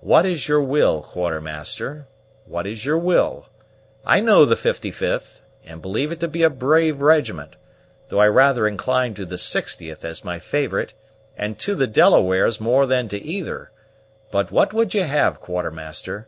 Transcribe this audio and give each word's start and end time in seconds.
"What 0.00 0.26
is 0.26 0.48
your 0.48 0.60
will, 0.60 1.02
Quartermaster? 1.02 2.08
what 2.46 2.66
is 2.66 2.84
your 2.84 2.98
will? 2.98 3.46
I 4.04 4.18
know 4.18 4.44
the 4.44 4.56
55th, 4.56 5.42
and 5.64 5.80
believe 5.80 6.10
it 6.10 6.18
to 6.18 6.26
be 6.26 6.42
a 6.42 6.50
brave 6.50 7.00
regiment; 7.00 7.54
though 8.08 8.18
I 8.18 8.26
rather 8.26 8.66
incline 8.66 9.14
to 9.14 9.24
the 9.24 9.36
60th 9.36 10.04
as 10.04 10.24
my 10.24 10.40
favorite, 10.40 10.94
and 11.36 11.60
to 11.60 11.76
the 11.76 11.86
Delawares 11.86 12.60
more 12.60 12.86
than 12.86 13.06
to 13.06 13.22
either; 13.22 13.70
but 14.32 14.50
what 14.50 14.72
would 14.72 14.94
you 14.94 15.04
have, 15.04 15.40
Quartermaster? 15.40 16.26